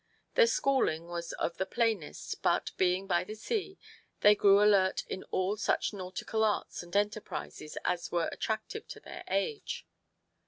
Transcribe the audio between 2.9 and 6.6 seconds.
by the sea, they grew alert in all such nautical